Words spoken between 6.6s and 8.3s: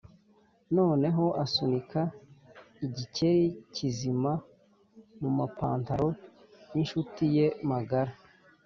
yinshuti ye magara